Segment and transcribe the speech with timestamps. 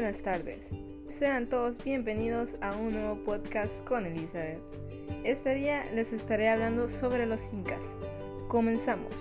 [0.00, 0.70] Buenas tardes.
[1.08, 4.60] Sean todos bienvenidos a un nuevo podcast con Elizabeth.
[5.24, 7.82] Este día les estaré hablando sobre los incas.
[8.46, 9.12] Comenzamos.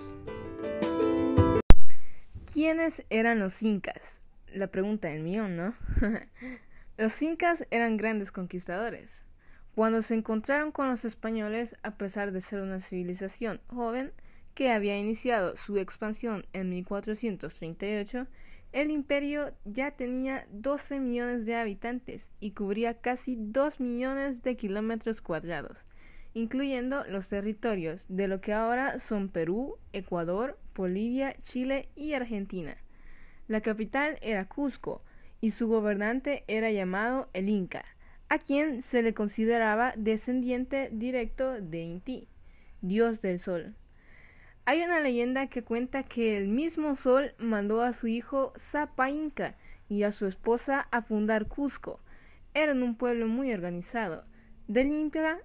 [2.54, 4.22] ¿Quiénes eran los incas?
[4.54, 5.74] La pregunta del millón, ¿no?
[6.98, 9.26] los incas eran grandes conquistadores.
[9.74, 14.14] Cuando se encontraron con los españoles, a pesar de ser una civilización joven
[14.58, 18.26] que había iniciado su expansión en 1438,
[18.72, 25.22] el imperio ya tenía 12 millones de habitantes y cubría casi 2 millones de kilómetros
[25.22, 25.86] cuadrados,
[26.34, 32.78] incluyendo los territorios de lo que ahora son Perú, Ecuador, Bolivia, Chile y Argentina.
[33.48, 35.04] La capital era Cusco
[35.40, 37.86] y su gobernante era llamado el Inca,
[38.28, 42.28] a quien se le consideraba descendiente directo de Inti,
[42.82, 43.76] dios del sol.
[44.70, 49.56] Hay una leyenda que cuenta que el mismo Sol mandó a su hijo Zapa Inca
[49.88, 52.02] y a su esposa a fundar Cusco.
[52.54, 54.26] Eran un pueblo muy organizado.
[54.68, 55.40] Del Inca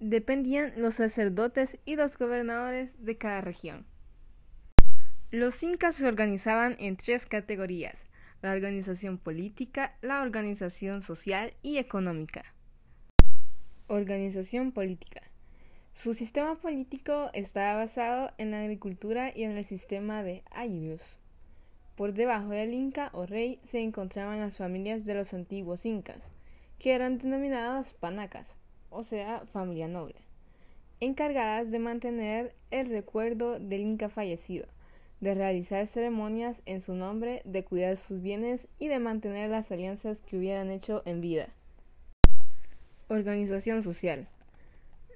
[0.00, 3.86] dependían los sacerdotes y los gobernadores de cada región.
[5.30, 8.08] Los incas se organizaban en tres categorías,
[8.42, 12.52] la organización política, la organización social y económica.
[13.86, 15.22] Organización política.
[15.96, 21.18] Su sistema político estaba basado en la agricultura y en el sistema de ayllus.
[21.96, 26.22] Por debajo del inca o rey se encontraban las familias de los antiguos incas,
[26.78, 28.58] que eran denominados panacas,
[28.90, 30.16] o sea, familia noble,
[31.00, 34.66] encargadas de mantener el recuerdo del inca fallecido,
[35.22, 40.20] de realizar ceremonias en su nombre, de cuidar sus bienes y de mantener las alianzas
[40.20, 41.48] que hubieran hecho en vida.
[43.08, 44.28] Organización social.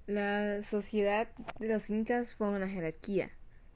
[0.07, 3.31] La sociedad de los incas fue una jerarquía,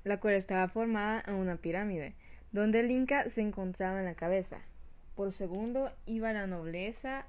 [0.05, 2.15] la cual estaba formada en una pirámide,
[2.53, 4.61] donde el inca se encontraba en la cabeza.
[5.15, 7.27] Por segundo iba la nobleza,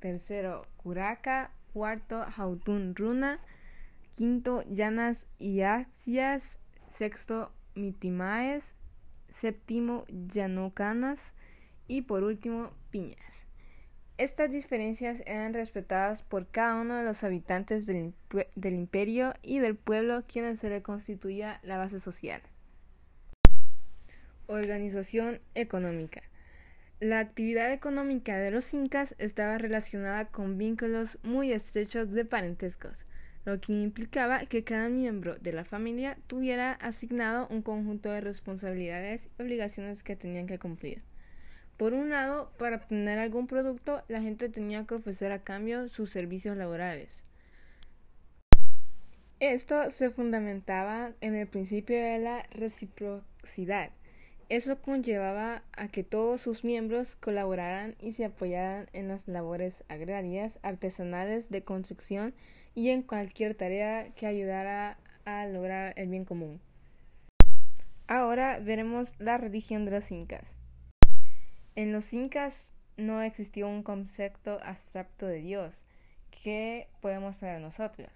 [0.00, 3.40] tercero curaca, cuarto jautun runa,
[4.14, 6.58] quinto llanas y asias,
[6.90, 8.76] sexto mitimaes,
[9.28, 11.34] séptimo llanocanas
[11.88, 13.46] y por último piñas.
[14.16, 18.14] Estas diferencias eran respetadas por cada uno de los habitantes del,
[18.62, 22.40] imperio y del pueblo quienes se le constituía la base social.
[24.46, 26.22] Organización económica.
[27.00, 33.06] La actividad económica de los incas estaba relacionada con vínculos muy estrechos de parentescos,
[33.44, 39.28] lo que implicaba que cada miembro de la familia tuviera asignado un conjunto de responsabilidades
[39.36, 41.02] y obligaciones que tenían que cumplir.
[41.76, 46.10] Por un lado, para obtener algún producto, la gente tenía que ofrecer a cambio sus
[46.10, 47.24] servicios laborales.
[49.40, 53.90] Esto se fundamentaba en el principio de la reciprocidad.
[54.48, 60.58] Eso conllevaba a que todos sus miembros colaboraran y se apoyaran en las labores agrarias,
[60.62, 62.34] artesanales, de construcción
[62.74, 66.60] y en cualquier tarea que ayudara a lograr el bien común.
[68.06, 70.54] Ahora veremos la religión de los incas.
[71.76, 75.82] En los incas no existió un concepto abstracto de Dios
[76.30, 78.10] que podemos saber nosotros.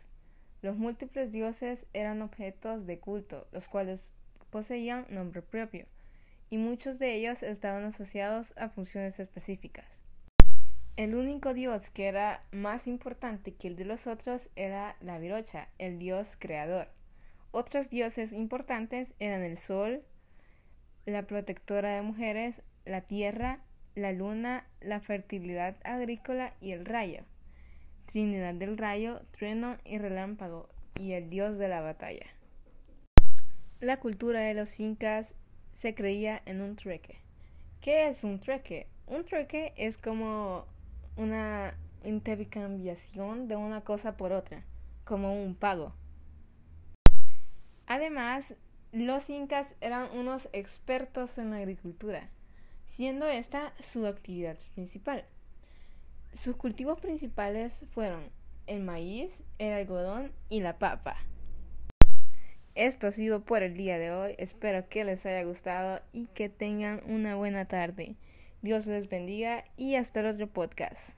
[0.63, 4.13] Los múltiples dioses eran objetos de culto, los cuales
[4.51, 5.87] poseían nombre propio,
[6.51, 10.03] y muchos de ellos estaban asociados a funciones específicas.
[10.97, 15.69] El único dios que era más importante que el de los otros era la virocha,
[15.79, 16.89] el dios creador.
[17.51, 20.05] Otros dioses importantes eran el sol,
[21.07, 23.60] la protectora de mujeres, la tierra,
[23.94, 27.25] la luna, la fertilidad agrícola y el rayo.
[28.06, 32.27] Trinidad del rayo, trueno y relámpago, y el dios de la batalla.
[33.81, 35.34] La cultura de los incas
[35.72, 37.19] se creía en un trueque.
[37.81, 38.88] ¿Qué es un trueque?
[39.06, 40.65] Un trueque es como
[41.16, 44.65] una intercambiación de una cosa por otra,
[45.04, 45.94] como un pago.
[47.86, 48.54] Además,
[48.92, 52.30] los incas eran unos expertos en la agricultura
[52.89, 55.25] siendo esta su actividad principal.
[56.33, 58.31] Sus cultivos principales fueron
[58.67, 61.17] el maíz, el algodón y la papa.
[62.75, 64.35] Esto ha sido por el día de hoy.
[64.39, 68.17] Espero que les haya gustado y que tengan una buena tarde.
[68.63, 71.17] Dios les bendiga y hasta el otro podcast.